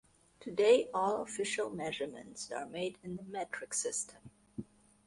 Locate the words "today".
0.39-0.89